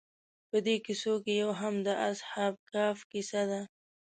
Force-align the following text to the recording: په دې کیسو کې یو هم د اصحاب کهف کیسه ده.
په 0.49 0.57
دې 0.65 0.75
کیسو 0.85 1.13
کې 1.23 1.33
یو 1.41 1.51
هم 1.59 1.75
د 1.87 1.89
اصحاب 2.09 2.55
کهف 2.71 2.99
کیسه 3.11 3.41
ده. 3.51 3.61